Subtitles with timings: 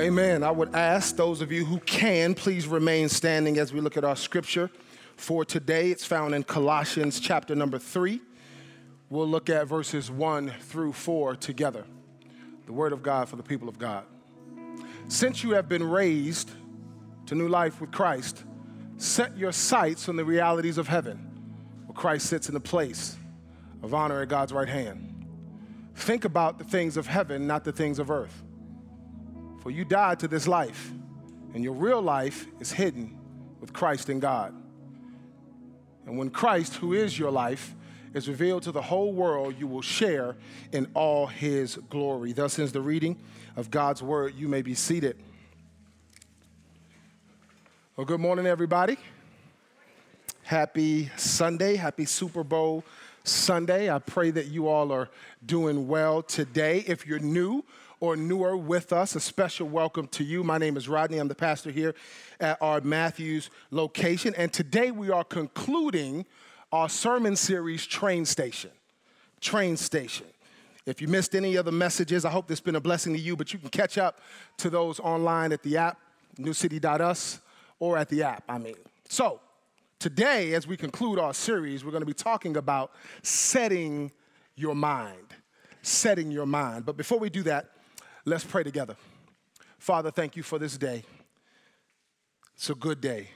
[0.00, 0.42] Amen.
[0.42, 4.04] I would ask those of you who can, please remain standing as we look at
[4.04, 4.70] our scripture
[5.16, 5.90] for today.
[5.90, 8.22] It's found in Colossians chapter number three.
[9.10, 11.84] We'll look at verses one through four together.
[12.64, 14.04] The word of God for the people of God.
[15.08, 16.50] Since you have been raised
[17.26, 18.44] to new life with Christ,
[18.96, 21.18] set your sights on the realities of heaven,
[21.84, 23.14] where Christ sits in the place
[23.82, 25.26] of honor at God's right hand.
[25.96, 28.42] Think about the things of heaven, not the things of earth.
[29.62, 30.90] For you died to this life,
[31.54, 33.16] and your real life is hidden
[33.60, 34.52] with Christ in God.
[36.04, 37.76] And when Christ, who is your life,
[38.12, 40.34] is revealed to the whole world, you will share
[40.72, 42.32] in all his glory.
[42.32, 43.20] Thus ends the reading
[43.54, 44.34] of God's word.
[44.34, 45.16] You may be seated.
[47.96, 48.96] Well, good morning, everybody.
[50.42, 51.76] Happy Sunday.
[51.76, 52.82] Happy Super Bowl
[53.22, 53.88] Sunday.
[53.88, 55.08] I pray that you all are
[55.46, 56.82] doing well today.
[56.88, 57.64] If you're new
[58.02, 60.42] or newer with us, a special welcome to you.
[60.42, 61.18] My name is Rodney.
[61.18, 61.94] I'm the pastor here
[62.40, 64.34] at our Matthews location.
[64.36, 66.26] And today we are concluding
[66.72, 68.72] our sermon series, Train Station.
[69.40, 70.26] Train Station.
[70.84, 73.20] If you missed any of the messages, I hope this has been a blessing to
[73.20, 74.18] you, but you can catch up
[74.56, 75.96] to those online at the app,
[76.40, 77.40] newcity.us,
[77.78, 78.74] or at the app, I mean.
[79.08, 79.38] So,
[80.00, 82.90] Today, as we conclude our series, we're going to be talking about
[83.22, 84.10] setting
[84.56, 85.28] your mind.
[85.82, 86.84] Setting your mind.
[86.84, 87.68] But before we do that,
[88.24, 88.96] let's pray together.
[89.78, 91.04] Father, thank you for this day.
[92.54, 93.28] It's a good day,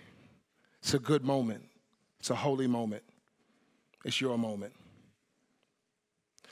[0.81, 1.65] it's a good moment,
[2.20, 3.03] it's a holy moment.
[4.05, 4.73] It's your moment.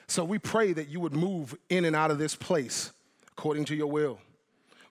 [0.09, 2.91] So we pray that you would move in and out of this place
[3.31, 4.19] according to your will.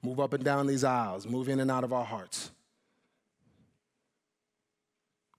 [0.02, 2.52] Move up and down these aisles, move in and out of our hearts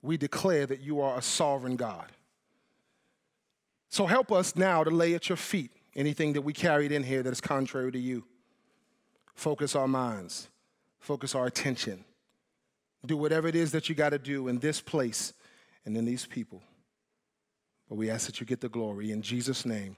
[0.05, 2.11] we declare that you are a sovereign God.
[3.89, 7.23] So help us now to lay at your feet anything that we carried in here
[7.23, 8.23] that is contrary to you.
[9.33, 10.49] Focus our minds,
[10.99, 12.03] focus our attention.
[13.05, 15.33] Do whatever it is that you got to do in this place
[15.85, 16.63] and in these people.
[17.87, 19.95] But we ask that you get the glory in Jesus' name.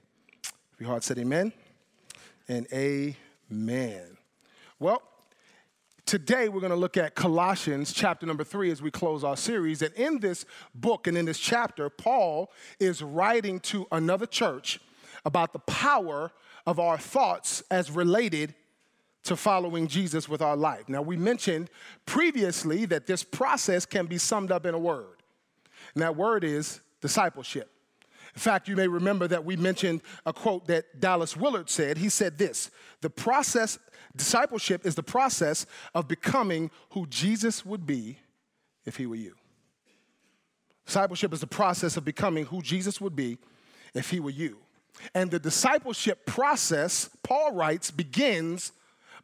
[0.74, 1.52] If your heart said amen
[2.48, 4.18] and amen.
[4.78, 5.02] Well,
[6.08, 9.82] Today, we're going to look at Colossians chapter number three as we close our series.
[9.82, 12.50] And in this book and in this chapter, Paul
[12.80, 14.80] is writing to another church
[15.28, 16.32] about the power
[16.66, 18.54] of our thoughts as related
[19.24, 20.88] to following Jesus with our life.
[20.88, 21.68] Now, we mentioned
[22.06, 25.22] previously that this process can be summed up in a word,
[25.92, 27.70] and that word is discipleship.
[28.34, 31.98] In fact, you may remember that we mentioned a quote that Dallas Willard said.
[31.98, 32.70] He said this
[33.02, 33.78] The process,
[34.16, 38.18] discipleship is the process of becoming who Jesus would be
[38.86, 39.34] if he were you.
[40.86, 43.36] Discipleship is the process of becoming who Jesus would be
[43.92, 44.56] if he were you.
[45.14, 48.72] And the discipleship process, Paul writes, begins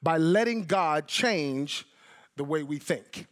[0.02, 1.86] by letting God change
[2.36, 3.26] the way we think.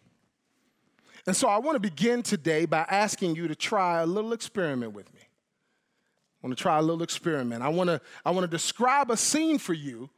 [1.26, 4.92] And so I want to begin today by asking you to try a little experiment
[4.92, 5.20] with me.
[5.20, 7.62] I want to try a little experiment.
[7.62, 10.10] I want to I want to describe a scene for you,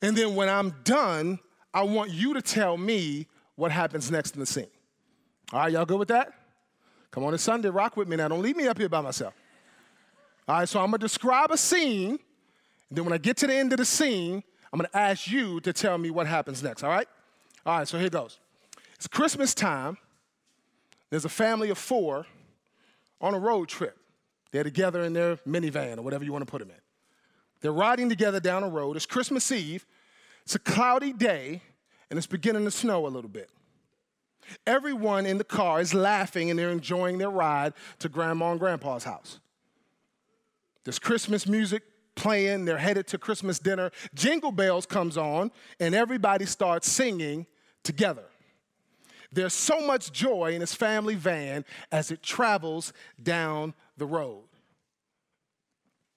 [0.00, 1.38] and then when I'm done,
[1.74, 4.66] I want you to tell me what happens next in the scene.
[5.52, 6.32] All right, y'all good with that?
[7.10, 7.68] Come on, it's Sunday.
[7.68, 8.28] Rock with me now.
[8.28, 9.34] Don't leave me up here by myself.
[10.46, 13.54] All right, so I'm gonna describe a scene, and then when I get to the
[13.54, 16.82] end of the scene, I'm gonna ask you to tell me what happens next.
[16.82, 17.08] All right?
[17.64, 18.38] All right, so here goes.
[18.96, 19.96] It's Christmas time.
[21.10, 22.26] There's a family of four
[23.20, 23.96] on a road trip.
[24.50, 26.76] They're together in their minivan or whatever you want to put them in.
[27.60, 28.96] They're riding together down a road.
[28.96, 29.86] It's Christmas Eve.
[30.44, 31.62] It's a cloudy day,
[32.10, 33.48] and it's beginning to snow a little bit.
[34.66, 39.04] Everyone in the car is laughing and they're enjoying their ride to grandma and grandpa's
[39.04, 39.40] house.
[40.84, 41.82] There's Christmas music
[42.14, 43.90] playing, they're headed to Christmas dinner.
[44.14, 45.50] Jingle Bells comes on,
[45.80, 47.46] and everybody starts singing
[47.82, 48.24] together.
[49.32, 54.44] There's so much joy in his family van as it travels down the road.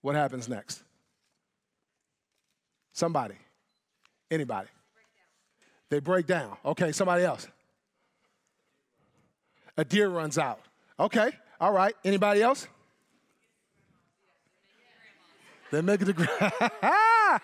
[0.01, 0.83] What happens next?
[2.93, 3.35] Somebody.
[4.29, 4.69] Anybody.
[5.89, 6.57] They break down.
[6.63, 7.47] Okay, somebody else.
[9.77, 10.59] A deer runs out.
[10.99, 11.95] Okay, all right.
[12.03, 12.67] Anybody else?
[15.71, 16.53] They make it to ground.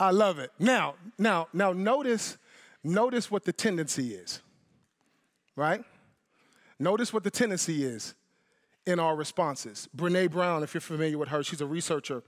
[0.00, 0.52] I love it.
[0.58, 2.38] Now, now, now notice
[2.84, 4.40] notice what the tendency is,
[5.56, 5.84] right?
[6.78, 8.14] Notice what the tendency is
[8.86, 9.88] in our responses.
[9.96, 12.22] Brene Brown, if you're familiar with her, she's a researcher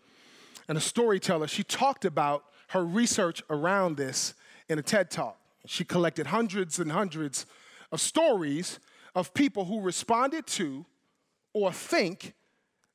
[0.68, 1.46] and a storyteller.
[1.46, 4.34] She talked about her research around this
[4.68, 5.38] in a TED talk.
[5.66, 7.46] She collected hundreds and hundreds
[7.92, 8.78] of stories
[9.14, 10.84] of people who responded to
[11.52, 12.34] or think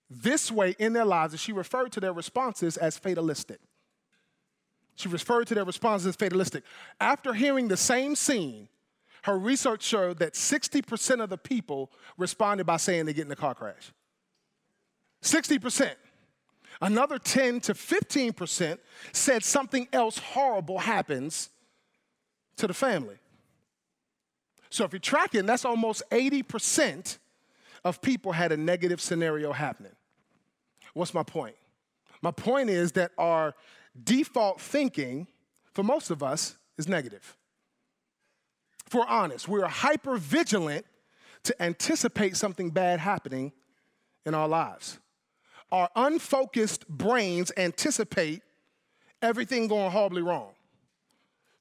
[0.10, 3.60] this way in their lives, and she referred to their responses as fatalistic.
[4.96, 6.64] She referred to their responses as fatalistic.
[7.00, 8.70] After hearing the same scene,
[9.24, 13.36] her research showed that 60% of the people responded by saying they get in a
[13.36, 13.92] car crash.
[15.24, 15.96] 60%.
[16.82, 18.78] Another 10 to 15%
[19.12, 21.50] said something else horrible happens
[22.58, 23.16] to the family.
[24.70, 27.18] So if you're tracking, that's almost 80%
[27.86, 29.94] of people had a negative scenario happening.
[30.94, 31.56] What's my point?
[32.22, 33.54] My point is that our
[34.04, 35.28] default thinking,
[35.72, 37.38] for most of us, is negative.
[38.88, 40.86] If we're honest, we're hyper vigilant
[41.44, 43.54] to anticipate something bad happening
[44.26, 45.00] in our lives.
[45.72, 48.42] Our unfocused brains anticipate
[49.22, 50.52] everything going horribly wrong.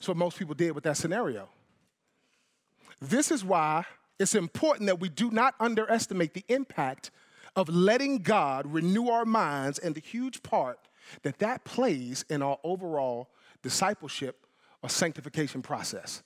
[0.06, 1.48] What most people did with that scenario.
[3.00, 3.86] This is why
[4.18, 7.10] it's important that we do not underestimate the impact
[7.56, 10.78] of letting God renew our minds and the huge part
[11.22, 13.28] that that plays in our overall
[13.62, 14.46] discipleship
[14.82, 16.22] or sanctification process.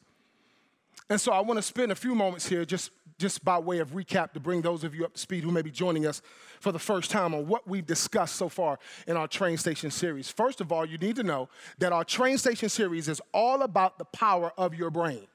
[1.11, 3.93] And so I want to spend a few moments here just, just by way of
[3.93, 6.20] recap to bring those of you up to speed who may be joining us
[6.61, 10.31] for the first time on what we've discussed so far in our train station series.
[10.31, 11.49] First of all, you need to know
[11.79, 15.26] that our train station series is all about the power of your brain.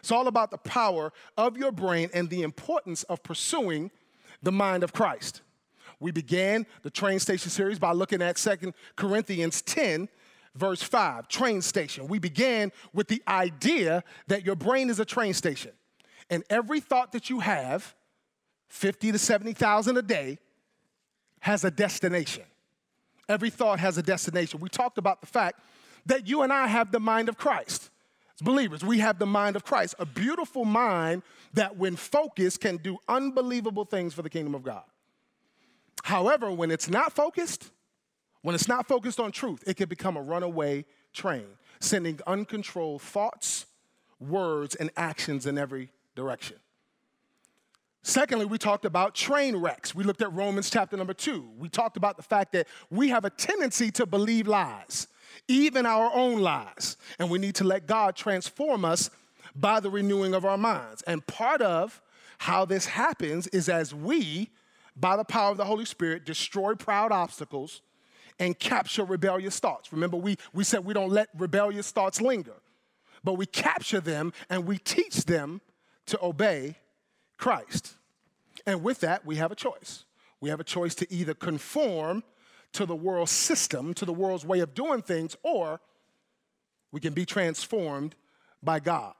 [0.00, 3.90] It's all about the power of your brain and the importance of pursuing
[4.42, 5.42] the mind of Christ.
[6.00, 10.08] We began the train station series by looking at 2 Corinthians 10,
[10.54, 12.06] verse 5, train station.
[12.06, 15.72] We began with the idea that your brain is a train station.
[16.30, 17.94] And every thought that you have,
[18.68, 20.38] 50 to 70,000 a day,
[21.40, 22.44] has a destination.
[23.28, 24.60] Every thought has a destination.
[24.60, 25.60] We talked about the fact
[26.06, 27.90] that you and I have the mind of Christ.
[28.40, 31.22] As believers, we have the mind of Christ, a beautiful mind
[31.54, 34.84] that, when focused, can do unbelievable things for the kingdom of God.
[36.04, 37.70] However, when it's not focused,
[38.42, 41.46] when it's not focused on truth, it can become a runaway train,
[41.80, 43.66] sending uncontrolled thoughts,
[44.20, 46.56] words, and actions in every direction.
[48.04, 49.96] Secondly, we talked about train wrecks.
[49.96, 51.50] We looked at Romans chapter number two.
[51.58, 55.08] We talked about the fact that we have a tendency to believe lies,
[55.46, 59.10] even our own lies, and we need to let God transform us
[59.54, 61.02] by the renewing of our minds.
[61.02, 62.00] And part of
[62.38, 64.50] how this happens is as we
[64.98, 67.82] by the power of the Holy Spirit, destroy proud obstacles
[68.38, 69.92] and capture rebellious thoughts.
[69.92, 72.54] Remember, we, we said we don't let rebellious thoughts linger,
[73.22, 75.60] but we capture them and we teach them
[76.06, 76.76] to obey
[77.36, 77.94] Christ.
[78.66, 80.04] And with that, we have a choice.
[80.40, 82.22] We have a choice to either conform
[82.72, 85.80] to the world's system, to the world's way of doing things, or
[86.92, 88.14] we can be transformed
[88.62, 89.14] by God.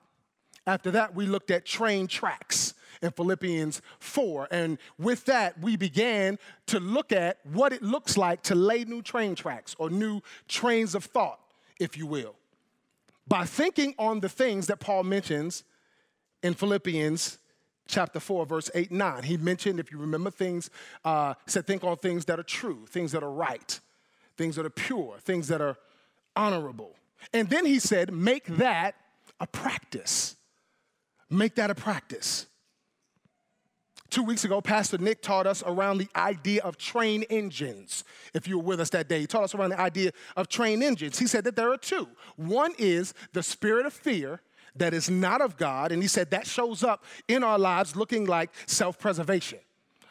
[0.66, 4.48] After that, we looked at train tracks in Philippians 4.
[4.50, 9.02] And with that, we began to look at what it looks like to lay new
[9.02, 11.40] train tracks or new trains of thought,
[11.80, 12.34] if you will,
[13.26, 15.64] by thinking on the things that Paul mentions
[16.42, 17.38] in Philippians
[17.88, 19.23] chapter 4, verse 8 and 9.
[19.25, 20.70] He mentioned, if you remember things,
[21.05, 23.81] uh, said, think on things that are true, things that are right,
[24.37, 25.76] things that are pure, things that are
[26.37, 26.94] honorable.
[27.32, 28.94] And then he said, make that
[29.40, 30.37] a practice.
[31.29, 32.46] Make that a practice.
[34.11, 38.05] Two weeks ago, Pastor Nick taught us around the idea of train engines.
[38.32, 40.82] If you were with us that day, he taught us around the idea of train
[40.82, 41.19] engines.
[41.19, 42.08] He said that there are two.
[42.37, 44.41] One is the spirit of fear
[44.79, 48.27] that is not of God, and he said that shows up in our lives looking
[48.27, 49.58] like self preservation,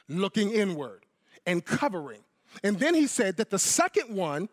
[0.07, 1.05] looking inward,
[1.45, 2.21] and covering.
[2.63, 4.49] And then he said that the second one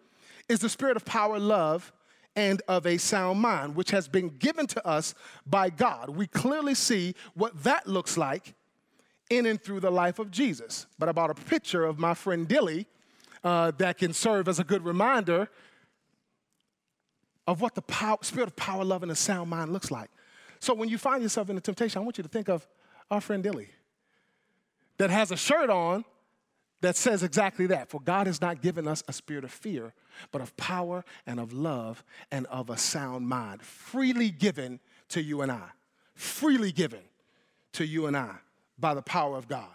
[0.49, 1.93] is the spirit of power, love,
[2.37, 5.15] and of a sound mind, which has been given to us
[5.47, 6.11] by God.
[6.11, 8.55] We clearly see what that looks like
[9.31, 10.87] in and through the life of Jesus.
[10.99, 12.87] But I bought a picture of my friend Dilly
[13.43, 15.49] uh, that can serve as a good reminder
[17.47, 20.11] of what the power, spirit of power, love, and a sound mind looks like.
[20.61, 22.67] So when you find yourself in a temptation, I want you to think of
[23.11, 23.69] our friend Dilly
[24.99, 26.05] that has a shirt on
[26.81, 27.89] that says exactly that.
[27.89, 29.93] For God has not given us a spirit of fear,
[30.33, 35.43] but of power and of love and of a sound mind, freely given to you
[35.43, 35.69] and I.
[36.15, 37.01] Freely given
[37.73, 38.37] to you and I
[38.79, 39.69] by the power of God.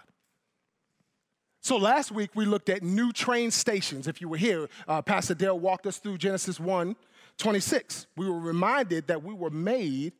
[1.61, 4.07] So last week we looked at new train stations.
[4.07, 6.95] If you were here, uh, Pastor Dale walked us through Genesis 1
[7.39, 8.05] 26.
[8.15, 10.13] We were reminded that we were made,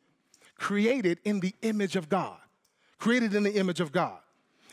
[0.56, 2.38] created in the image of God.
[2.98, 4.18] Created in the image of God.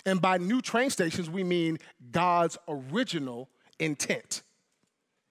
[0.05, 1.77] And by new train stations, we mean
[2.11, 3.49] God's original
[3.79, 4.41] intent.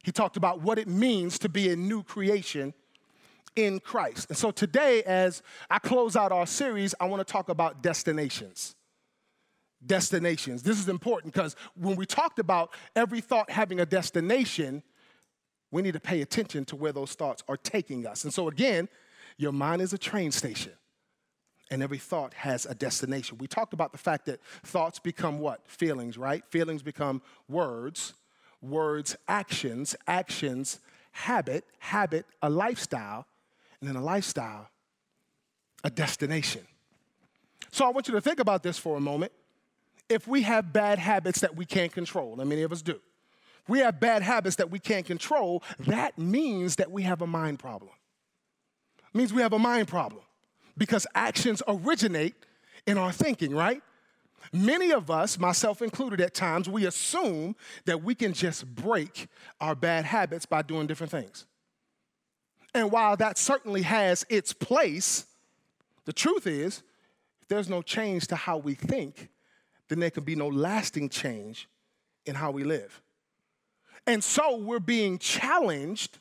[0.05, 2.75] He talked about what it means to be a new creation
[3.57, 4.29] in Christ.
[4.29, 8.77] And so today, as I close out our series, I want to talk about destinations.
[9.85, 10.63] Destinations.
[10.63, 14.83] This is important because when we talked about every thought having a destination,
[15.71, 18.25] we need to pay attention to where those thoughts are taking us.
[18.25, 18.89] And so, again,
[19.37, 20.73] your mind is a train station,
[21.71, 23.39] and every thought has a destination.
[23.39, 25.61] We talked about the fact that thoughts become what?
[25.67, 26.45] Feelings, right?
[26.51, 28.15] Feelings become words,
[28.63, 30.81] words, actions, actions,
[31.13, 33.27] habit, habit, a lifestyle,
[33.81, 34.69] and then a lifestyle,
[35.85, 36.63] a destination.
[37.71, 39.33] So I want you to think about this for a moment.
[40.09, 43.01] If we have bad habits that we can't control, and many of us do,
[43.69, 47.59] we have bad habits that we can't control, that means that we have a mind
[47.59, 47.91] problem.
[48.99, 50.23] It means we have a mind problem
[50.77, 52.35] because actions originate
[52.87, 53.83] in our thinking, right?
[54.53, 59.29] Many of us, myself included at times, we assume that we can just break
[59.61, 61.47] our bad habits by doing different things.
[62.75, 65.27] And while that certainly has its place,
[66.05, 66.83] the truth is,
[67.43, 69.29] if there's no change to how we think,
[69.89, 71.69] then there can be no lasting change
[72.25, 73.01] in how we live.
[74.07, 76.19] And so we're being challenged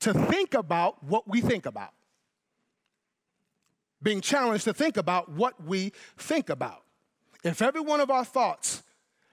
[0.00, 1.92] to think about what we think about.
[4.02, 6.82] Being challenged to think about what we think about.
[7.44, 8.82] If every one of our thoughts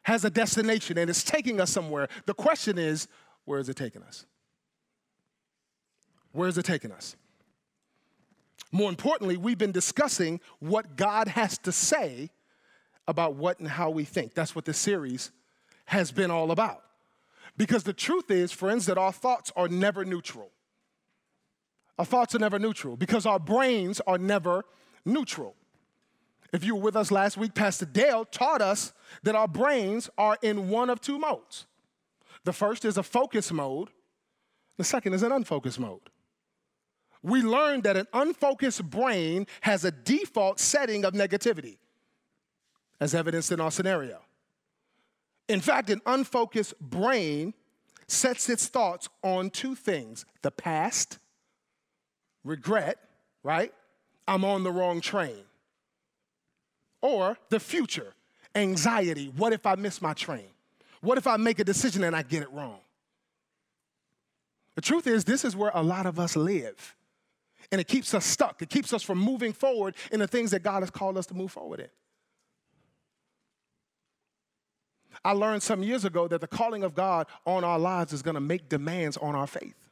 [0.03, 3.07] has a destination and it's taking us somewhere, the question is
[3.45, 4.25] where is it taking us?
[6.31, 7.15] Where is it taking us?
[8.71, 12.29] More importantly, we've been discussing what God has to say
[13.07, 14.35] about what and how we think.
[14.35, 15.31] That's what this series
[15.85, 16.83] has been all about.
[17.59, 20.49] Because the truth is, friends, that our thoughts are never neutral.
[21.99, 24.63] Our thoughts are never neutral because our brains are never
[25.03, 25.55] neutral.
[26.53, 30.37] If you were with us last week, Pastor Dale taught us that our brains are
[30.41, 31.67] in one of two modes.
[32.45, 33.89] The first is a focus mode,
[34.77, 36.09] the second is an unfocused mode.
[37.21, 41.77] We learned that an unfocused brain has a default setting of negativity,
[43.01, 44.21] as evidenced in our scenario.
[45.49, 47.53] In fact, an unfocused brain
[48.07, 51.17] sets its thoughts on two things the past,
[52.43, 52.97] regret,
[53.43, 53.73] right?
[54.27, 55.43] I'm on the wrong train.
[57.01, 58.13] Or the future,
[58.55, 59.33] anxiety.
[59.35, 60.49] What if I miss my train?
[61.01, 62.79] What if I make a decision and I get it wrong?
[64.75, 66.95] The truth is, this is where a lot of us live.
[67.71, 68.61] And it keeps us stuck.
[68.61, 71.33] It keeps us from moving forward in the things that God has called us to
[71.33, 71.89] move forward in.
[75.23, 78.35] I learned some years ago that the calling of God on our lives is going
[78.35, 79.89] to make demands on our faith.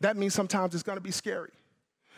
[0.00, 1.50] That means sometimes it's going to be scary.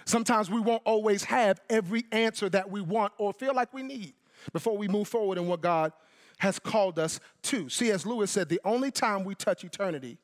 [0.04, 4.12] Sometimes we won't always have every answer that we want or feel like we need
[4.52, 5.92] before we move forward in what God
[6.38, 7.68] has called us to.
[7.68, 8.04] C.S.
[8.04, 10.18] Lewis said, The only time we touch eternity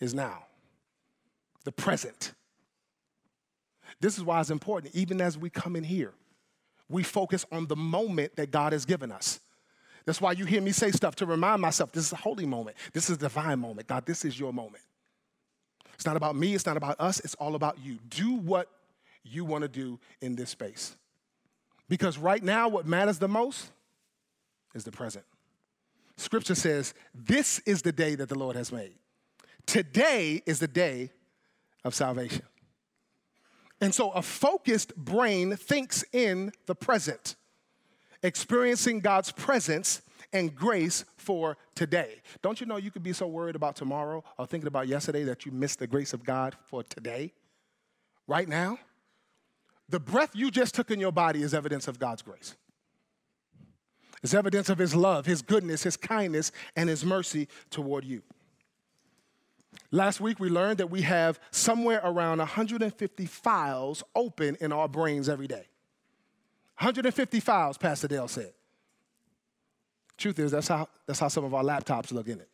[0.00, 0.44] is now,
[1.64, 2.32] the present.
[4.00, 6.12] This is why it's important, even as we come in here,
[6.88, 9.40] we focus on the moment that God has given us.
[10.04, 12.76] That's why you hear me say stuff to remind myself this is a holy moment.
[12.92, 13.86] This is a divine moment.
[13.86, 14.82] God, this is your moment.
[15.94, 17.98] It's not about me, it's not about us, it's all about you.
[18.08, 18.68] Do what
[19.22, 20.96] you want to do in this space.
[21.88, 23.70] Because right now, what matters the most
[24.74, 25.24] is the present.
[26.16, 28.94] Scripture says, This is the day that the Lord has made.
[29.66, 31.10] Today is the day
[31.84, 32.42] of salvation.
[33.80, 37.36] And so a focused brain thinks in the present
[38.22, 40.02] experiencing God's presence
[40.32, 42.16] and grace for today.
[42.40, 45.44] Don't you know you could be so worried about tomorrow or thinking about yesterday that
[45.44, 47.32] you miss the grace of God for today?
[48.26, 48.78] Right now?
[49.88, 52.56] The breath you just took in your body is evidence of God's grace.
[54.22, 58.22] It's evidence of His love, His goodness, His kindness, and His mercy toward you.
[59.90, 65.28] Last week, we learned that we have somewhere around 150 files open in our brains
[65.28, 65.66] every day.
[66.82, 68.52] 150 files, Pastor Dale said.
[70.18, 72.48] Truth is, that's how, that's how some of our laptops look in it.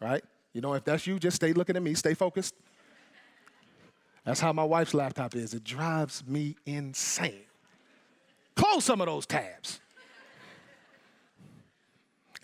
[0.00, 0.24] Right?
[0.52, 2.56] You know, if that's you, just stay looking at me, stay focused.
[4.24, 5.54] That's how my wife's laptop is.
[5.54, 7.44] It drives me insane.
[8.56, 9.78] Close some of those tabs.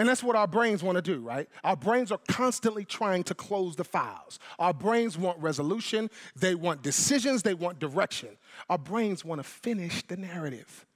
[0.01, 1.47] And that's what our brains want to do, right?
[1.63, 4.39] Our brains are constantly trying to close the files.
[4.59, 8.31] Our brains want resolution, they want decisions, they want direction.
[8.71, 10.87] Our brains want to finish the narrative.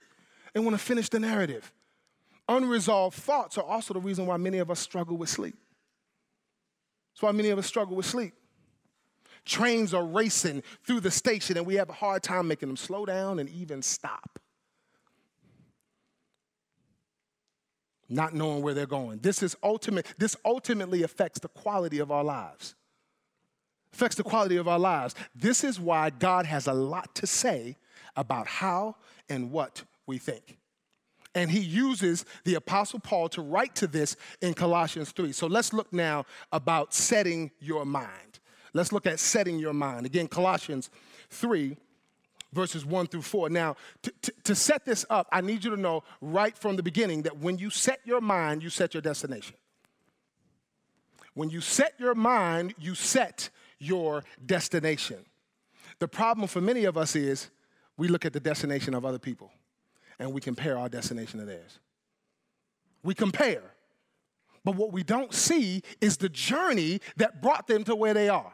[0.54, 1.70] They want to finish the narrative.
[2.49, 5.58] Unresolved thoughts are also the reason why many of us struggle with sleep.
[7.12, 8.32] That's why many of us struggle with sleep.
[9.44, 13.04] Trains are racing through the station, and we have a hard time making them slow
[13.04, 14.38] down and even stop.
[18.08, 19.18] Not knowing where they're going.
[19.18, 22.75] This is ultimate, this ultimately affects the quality of our lives.
[23.92, 25.14] Affects the quality of our lives.
[25.34, 27.76] This is why God has a lot to say
[28.16, 28.96] about how
[29.28, 30.58] and what we think.
[31.34, 35.32] And he uses the Apostle Paul to write to this in Colossians 3.
[35.32, 38.38] So let's look now about setting your mind.
[38.73, 40.06] Let's look at setting your mind.
[40.06, 40.90] Again, Colossians
[41.30, 41.76] 3,
[42.54, 43.50] verses 1 through 4.
[43.50, 46.82] Now, to, to, to, set this up, I need you to know right from the
[46.82, 49.56] beginning that when you set your mind, you set your destination.
[51.34, 55.25] When you set your mind, you set your destination.
[55.99, 57.50] The problem for many of us is
[57.96, 59.50] we look at the destination of other people
[60.18, 61.80] and we compare our destination to theirs.
[63.02, 63.62] We compare.
[64.64, 68.52] But what we don't see is the journey that brought them to where they are.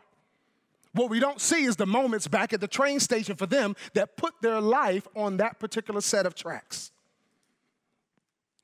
[0.93, 4.17] What we don't see is the moments back at the train station for them that
[4.17, 6.91] put their life on that particular set of tracks.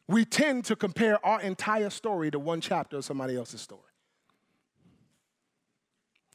[0.09, 3.81] We tend to compare our entire story to one chapter of somebody else's story.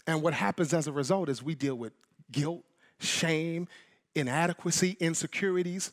[0.08, 1.94] And what happens as a result is we deal with
[2.32, 2.64] guilt,
[3.00, 3.68] shame,
[4.16, 5.92] inadequacy, insecurities,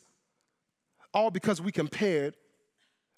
[1.13, 2.35] all because we compared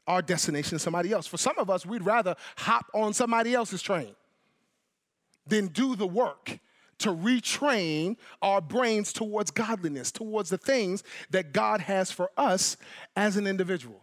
[0.08, 1.28] our destination to somebody else.
[1.28, 4.16] For some of us, we'd rather hop on somebody else's train
[5.48, 6.60] than do the work
[7.02, 12.78] to retrain our brains towards godliness, towards the things that God has for us
[13.16, 14.02] as an individual.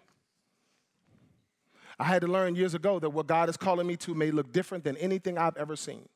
[1.98, 4.52] I had to learn years ago that what God is calling me to may look
[4.52, 6.08] different than anything I've ever seen.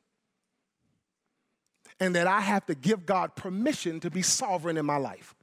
[1.99, 5.35] And that I have to give God permission to be sovereign in my life.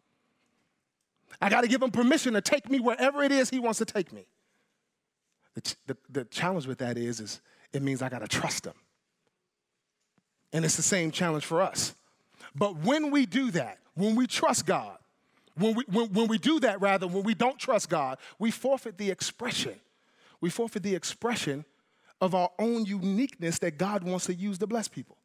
[1.40, 3.84] I got to give him permission to take me wherever it is he wants to
[3.84, 4.26] take me.
[5.54, 7.40] The, the, the challenge with that is, is
[7.72, 8.74] it means I got to trust him.
[10.52, 11.94] And it's the same challenge for us.
[12.54, 14.98] But when we do that, when we trust God,
[15.56, 18.98] when we, when, when we do that, rather, when we don't trust God, we forfeit
[18.98, 19.78] the expression.
[20.40, 21.64] We forfeit the expression
[22.20, 25.16] of our own uniqueness that God wants to use to bless people.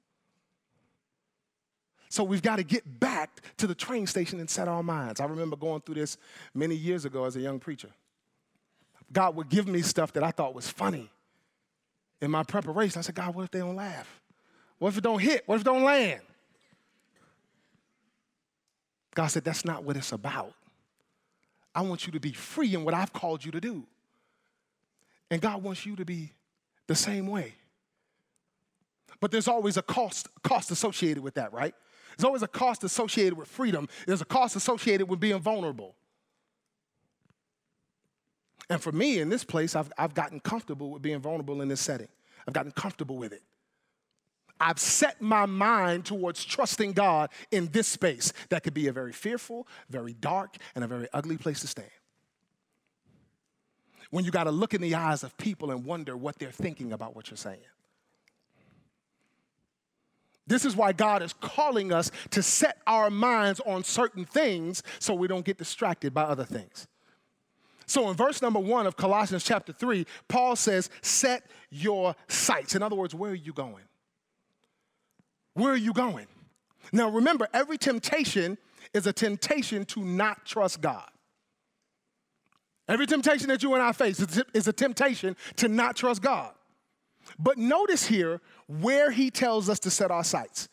[2.10, 5.20] So we've got to get back to the train station and set our minds.
[5.20, 6.18] I remember going through this
[6.54, 7.90] many years ago as a young preacher.
[9.12, 11.10] God would give me stuff that I thought was funny.
[12.22, 14.22] In my preparation, I said, God, what if they don't laugh?
[14.80, 15.44] What if it don't hit?
[15.46, 16.22] What if it don't land?
[19.14, 20.54] God said, That's not what it's about.
[21.74, 23.86] I want you to be free in what I've called you to do.
[25.30, 26.32] And God wants you to be
[26.88, 27.56] the same way.
[29.20, 31.74] But there's always a cost, cost associated with that, right?
[32.18, 33.90] There's always a cost associated with freedom.
[34.06, 35.96] There's a cost associated with being vulnerable.
[38.70, 41.82] And for me in this place, I've, I've gotten comfortable with being vulnerable in this
[41.82, 42.08] setting.
[42.48, 43.44] I've gotten comfortable with it.
[44.60, 49.12] I've set my mind towards trusting God in this space that could be a very
[49.12, 51.90] fearful, very dark, and a very ugly place to stand.
[54.12, 56.94] When you got to look in the eyes of people and wonder what they're thinking
[56.94, 57.60] about what you're saying.
[60.48, 65.16] This is why God is calling us to set our minds on certain things so
[65.16, 66.88] we don't get distracted by other things.
[67.88, 72.76] So in verse number one of Colossians chapter three, Paul says, Set your sights.
[72.76, 73.84] In other words, where are you going?
[75.56, 76.28] Where are you going?
[76.92, 78.58] Now remember, every temptation
[78.94, 81.10] is a temptation to not trust God.
[82.88, 84.20] Every temptation that you and I face
[84.54, 86.54] is a temptation to not trust God.
[87.40, 90.70] But notice here where he tells us to set our sights.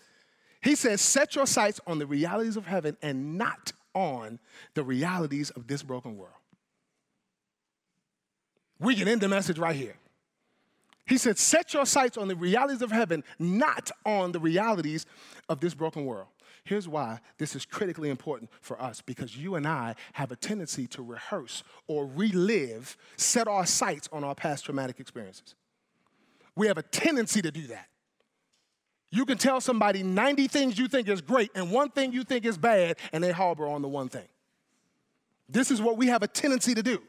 [0.61, 4.39] He says, Set your sights on the realities of heaven and not on
[4.75, 6.35] the realities of this broken world.
[8.79, 9.97] We can end the message right here.
[11.07, 15.07] He said, Set your sights on the realities of heaven, not on the realities
[15.49, 16.29] of this broken world.
[16.65, 20.87] Here's why this is critically important for us because you and I have a tendency
[20.89, 25.57] to rehearse or relive, set our sights on our past traumatic experiences.
[26.55, 27.89] We have a tendency to do that.
[29.11, 32.47] You can tell somebody 90 things you think is great and one thing you think
[32.47, 34.29] is bad, and they harbor on the one thing.
[35.49, 37.03] This is what we have a tendency to do.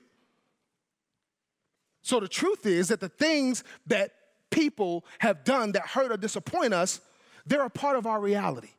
[2.03, 4.11] So the truth is that the things that
[4.51, 7.01] people have done that hurt or disappoint us,
[7.45, 8.69] they're a part of our reality,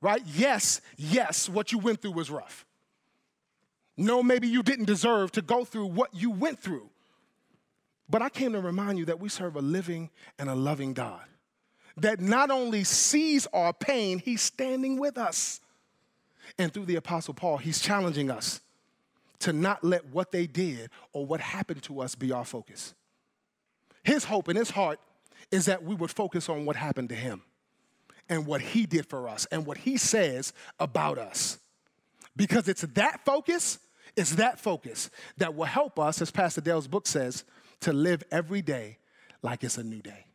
[0.00, 0.22] right?
[0.26, 2.66] Yes, yes, what you went through was rough.
[3.96, 6.88] No, maybe you didn't deserve to go through what you went through.
[8.08, 11.20] But I came to remind you that we serve a living and a loving God
[11.98, 15.60] that not only sees our pain, he's standing with us.
[16.58, 18.60] And through the Apostle Paul, he's challenging us
[19.40, 22.94] to not let what they did or what happened to us be our focus.
[24.02, 25.00] His hope in his heart
[25.50, 27.42] is that we would focus on what happened to him
[28.28, 31.58] and what he did for us and what he says about us.
[32.36, 33.78] Because it's that focus,
[34.16, 37.44] it's that focus that will help us, as Pastor Dale's book says,
[37.80, 38.98] to live every day
[39.42, 40.26] like it's a new day.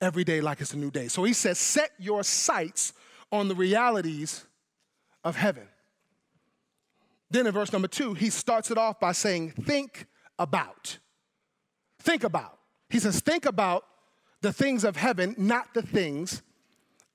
[0.00, 1.08] Every day like it's a new day.
[1.08, 2.92] So he says, set your sights
[3.32, 4.44] on the realities
[5.24, 5.66] of heaven.
[7.30, 10.06] Then in verse number two, he starts it off by saying, Think
[10.38, 10.98] about.
[12.00, 12.58] Think about.
[12.88, 13.84] He says, Think about
[14.40, 16.42] the things of heaven, not the things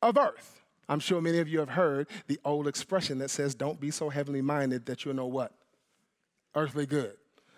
[0.01, 0.61] of earth.
[0.87, 4.09] I'm sure many of you have heard the old expression that says, Don't be so
[4.09, 5.53] heavenly minded that you'll know what?
[6.55, 7.13] Earthly good.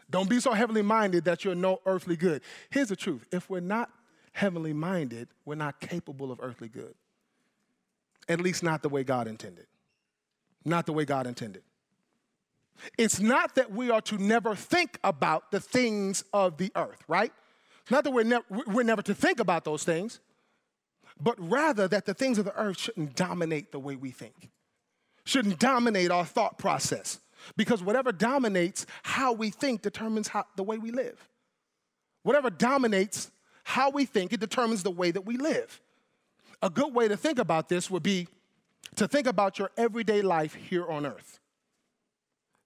[0.10, 2.42] Don't be so heavenly minded that you're no earthly good.
[2.70, 3.90] Here's the truth if we're not
[4.34, 6.94] heavenly minded, we're not capable of earthly good.
[8.28, 9.68] At least not the way God intended.
[10.64, 11.64] Not the way God intended.
[12.98, 17.32] It's not that we are to never think about the things of the earth, right?
[17.82, 20.20] It's not that we're, ne- we're never to think about those things,
[21.20, 24.50] but rather that the things of the earth shouldn't dominate the way we think,
[25.24, 27.20] shouldn't dominate our thought process.
[27.58, 31.28] Because whatever dominates how we think determines how, the way we live.
[32.24, 33.32] Whatever dominates
[33.64, 35.82] how we think, it determines the way that we live.
[36.62, 38.28] A good way to think about this would be
[38.96, 41.41] to think about your everyday life here on earth.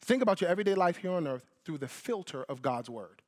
[0.06, 3.24] Think about your everyday life here on earth through the filter of God's word,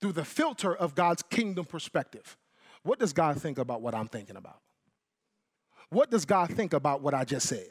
[0.00, 2.38] through the filter of God's kingdom perspective.
[2.82, 4.60] What does God think about what I'm thinking about?
[5.90, 7.68] What does God think about what I just said?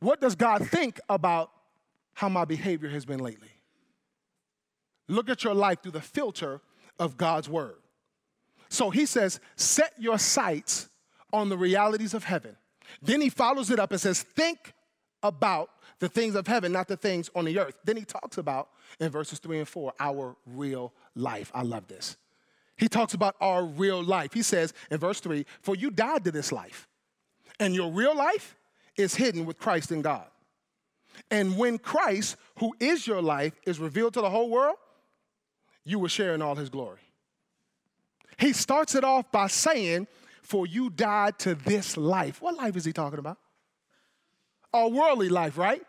[0.00, 1.52] What does God think about
[2.14, 3.52] how my behavior has been lately?
[5.06, 6.60] Look at your life through the filter
[6.98, 7.76] of God's word.
[8.70, 10.88] So he says, set your sights
[11.32, 12.56] on the realities of heaven.
[13.00, 14.72] Then he follows it up and says, think
[15.22, 17.76] about the things of heaven, not the things on the earth.
[17.84, 21.50] Then he talks about in verses three and four our real life.
[21.54, 22.16] I love this.
[22.76, 24.32] He talks about our real life.
[24.32, 26.88] He says in verse three, For you died to this life,
[27.58, 28.56] and your real life
[28.96, 30.26] is hidden with Christ in God.
[31.30, 34.76] And when Christ, who is your life, is revealed to the whole world,
[35.84, 37.00] you will share in all his glory.
[38.38, 40.06] He starts it off by saying,
[40.42, 42.40] For you died to this life.
[42.40, 43.38] What life is he talking about?
[44.72, 45.82] Our worldly life, right?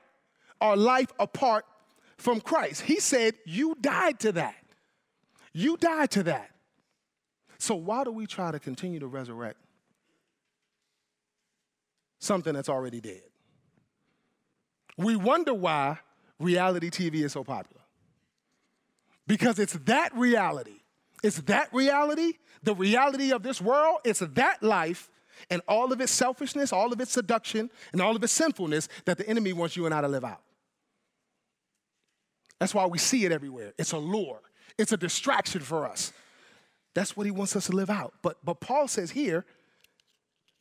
[0.61, 1.65] Our life apart
[2.17, 2.81] from Christ.
[2.81, 4.55] He said, You died to that.
[5.53, 6.51] You died to that.
[7.57, 9.57] So, why do we try to continue to resurrect
[12.19, 13.23] something that's already dead?
[14.97, 15.99] We wonder why
[16.39, 17.81] reality TV is so popular.
[19.27, 20.79] Because it's that reality
[21.23, 25.09] it's that reality, the reality of this world, it's that life
[25.49, 29.17] and all of its selfishness, all of its seduction, and all of its sinfulness that
[29.17, 30.41] the enemy wants you and I to live out.
[32.59, 33.73] That's why we see it everywhere.
[33.77, 34.41] It's a lure,
[34.77, 36.11] it's a distraction for us.
[36.93, 38.13] That's what he wants us to live out.
[38.21, 39.45] But, but Paul says here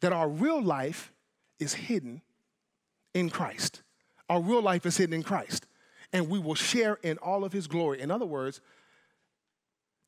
[0.00, 1.10] that our real life
[1.58, 2.22] is hidden
[3.14, 3.82] in Christ.
[4.28, 5.66] Our real life is hidden in Christ.
[6.12, 8.00] And we will share in all of his glory.
[8.00, 8.60] In other words,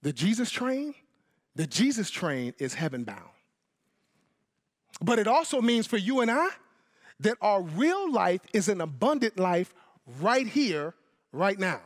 [0.02, 0.94] the Jesus train,
[1.56, 3.30] the Jesus train is heaven bound.
[5.02, 6.48] But it also means for you and I
[7.20, 9.74] that our real life is an abundant life
[10.20, 10.94] right here,
[11.32, 11.80] right now.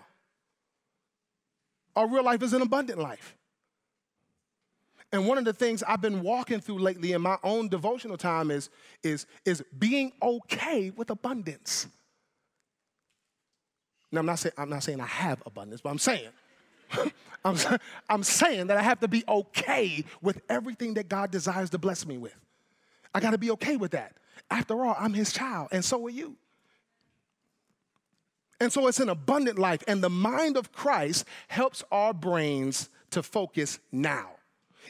[1.97, 3.37] Our real life is an abundant life.
[5.13, 8.51] And one of the things I've been walking through lately in my own devotional time
[8.51, 8.69] is,
[9.05, 11.87] is, is being okay with abundance.
[14.11, 16.31] Now, I'm not, say, I'm not saying I have abundance, but I'm saying
[17.45, 17.57] I'm,
[18.09, 22.07] I'm saying that I have to be okay with everything that God desires to bless
[22.07, 22.35] me with.
[23.15, 24.17] I got to be okay with that.
[24.51, 26.37] After all, I'm his child, and so are you.
[28.61, 33.23] And so it's an abundant life, and the mind of Christ helps our brains to
[33.23, 34.31] focus now,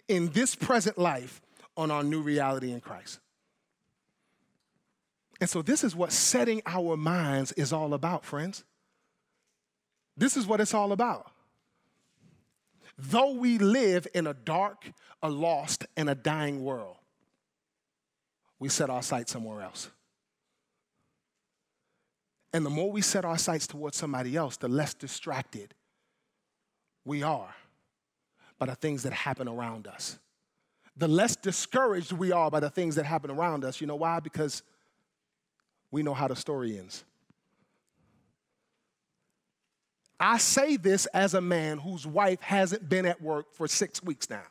[0.09, 1.41] in this present life,
[1.77, 3.21] on our new reality in Christ.
[5.41, 8.65] And so, this is what setting our minds is all about, friends.
[10.17, 11.31] This is what it's all about.
[12.97, 16.97] Though we live in a dark, a lost, and a dying world,
[18.59, 19.91] we set our sights somewhere else.
[22.53, 25.75] And the more we set our sights towards somebody else, the less distracted
[27.05, 27.55] we are
[28.59, 30.19] by the things that happen around us.
[30.97, 33.81] The less discouraged we are by the things that happen around us.
[33.81, 34.21] You know why?
[34.21, 34.63] Because
[35.91, 37.05] we know how the story ends.
[40.19, 44.31] I say this as a man whose wife hasn't been at work for six weeks
[44.31, 44.47] now.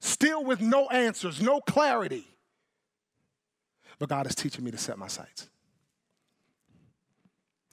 [0.00, 2.26] Still with no answers, no clarity.
[3.98, 5.48] But God is teaching me to set my sights.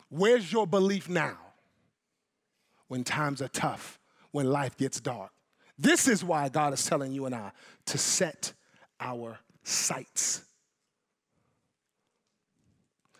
[0.09, 1.37] Where's your belief now
[2.87, 3.99] when times are tough,
[4.31, 5.31] when life gets dark?
[5.77, 7.51] This is why God is telling you and I
[7.87, 8.53] to set
[8.99, 10.43] our sights.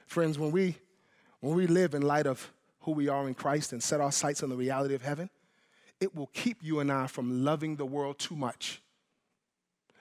[0.05, 0.77] Friends, when we
[1.39, 4.43] when we live in light of who we are in Christ and set our sights
[4.43, 5.29] on the reality of heaven,
[5.99, 8.81] it will keep you and I from loving the world too much.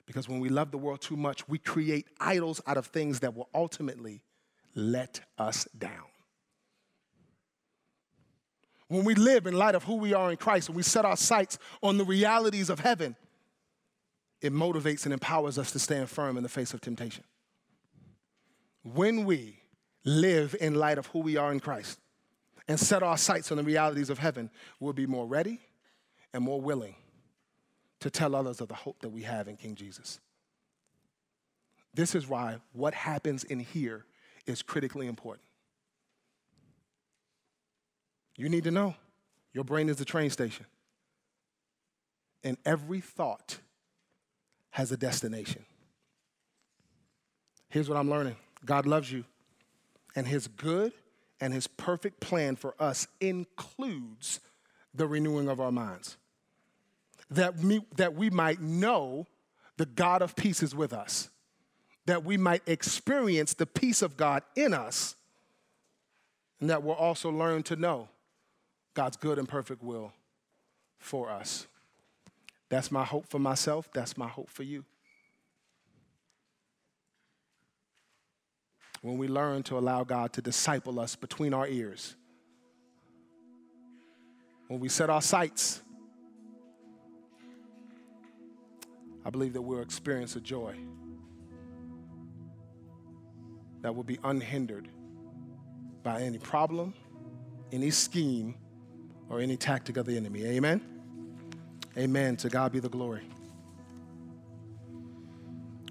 [0.07, 3.35] Because when we love the world too much, we create idols out of things that
[3.35, 4.23] will ultimately
[4.75, 6.07] let us down.
[8.89, 11.17] When we live in light of who we are in Christ and we set our
[11.17, 13.17] sights on the realities of heaven,
[14.43, 17.25] it motivates and empowers us to stand firm in the face of temptation.
[18.83, 19.61] When we
[20.05, 22.01] live in light of who we are in Christ
[22.67, 25.61] and set our sights on the realities of heaven, we'll be more ready
[26.35, 26.97] and more willing
[28.03, 30.19] to tell others of the hope that we have in King Jesus.
[31.95, 34.05] This is why what happens in here
[34.45, 35.47] is critically important.
[38.37, 38.97] You need to know
[39.53, 40.67] your brain is the train station.
[42.43, 43.59] And every thought
[44.71, 45.65] has a destination.
[47.69, 48.35] Here's what I'm learning
[48.65, 49.25] God loves you,
[50.17, 50.93] and His good
[51.41, 54.41] and His perfect plan for us includes
[54.93, 56.17] the renewing of our minds
[57.35, 59.27] that we, that we might know
[59.77, 61.31] the God of peace is with us,
[62.07, 65.17] that we might experience the peace of God in us,
[66.61, 68.09] and that we'll also learn to know
[68.95, 70.13] God's good and perfect will
[70.99, 71.67] for us.
[72.69, 74.85] That's my hope for myself, that's my hope for you.
[79.01, 82.15] When we learn to allow God to disciple us between our ears,
[84.69, 85.83] when we set our sights
[89.25, 90.77] I believe that we'll experience a joy
[93.83, 94.89] that will be unhindered
[96.03, 96.95] by any problem,
[97.71, 98.55] any scheme,
[99.29, 100.45] or any tactic of the enemy.
[100.45, 100.81] Amen?
[101.97, 102.37] Amen.
[102.37, 103.23] To God be the glory.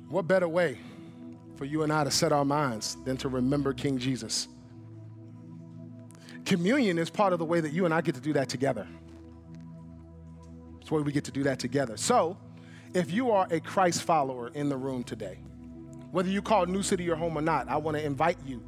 [0.10, 0.78] What better way
[1.56, 4.48] for you and I to set our minds than to remember King Jesus?
[6.46, 8.88] Communion is part of the way that you and I get to do that together.
[10.82, 11.96] It's way we get to do that together.
[11.98, 12.38] So,
[12.94, 15.40] if you are a Christ follower in the room today,
[16.12, 18.64] whether you call New City your home or not, I want to invite you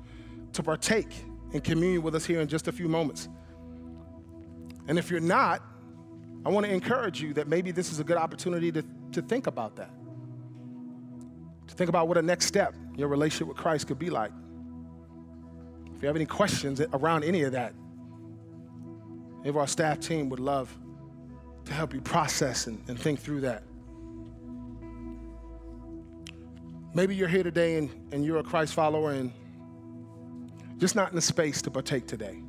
[0.54, 1.12] to partake
[1.52, 3.28] in communion with us here in just a few moments.
[4.88, 5.62] And if you're not,
[6.46, 8.84] I want to encourage you that maybe this is a good opportunity to,
[9.14, 9.92] to think about that.
[11.68, 14.32] To think about what a next step your relationship with Christ could be like.
[15.96, 17.74] If you have any questions around any of that,
[19.44, 20.76] if our staff team would love
[21.66, 23.64] to help you process and, and think through that.
[26.95, 29.32] Maybe you're here today and, and you're a Christ follower and
[30.77, 32.43] just not in the space to partake today.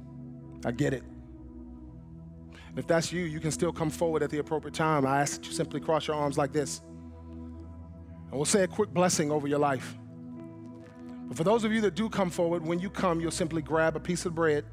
[0.66, 1.02] I get it.
[2.68, 5.06] And if that's you, you can still come forward at the appropriate time.
[5.06, 6.82] I ask that you simply cross your arms like this.
[7.30, 9.96] And we'll say a quick blessing over your life.
[11.26, 13.96] But for those of you that do come forward, when you come, you'll simply grab
[13.96, 14.66] a piece of bread,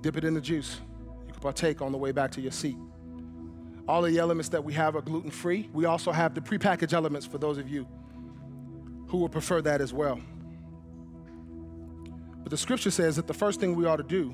[0.00, 0.80] dip it in the juice.
[1.28, 2.76] You can partake on the way back to your seat.
[3.86, 5.68] All of the elements that we have are gluten free.
[5.72, 7.86] We also have the prepackaged elements for those of you
[9.10, 10.20] who would prefer that as well.
[12.44, 14.32] But the scripture says that the first thing we ought to do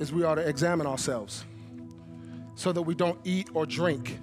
[0.00, 1.44] is we ought to examine ourselves
[2.54, 4.18] so that we don't eat or drink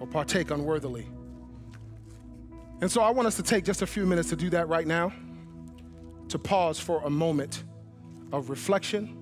[0.00, 1.06] or partake unworthily.
[2.80, 4.86] And so I want us to take just a few minutes to do that right
[4.86, 5.12] now,
[6.28, 7.62] to pause for a moment
[8.32, 9.18] of reflection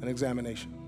[0.00, 0.79] and examination.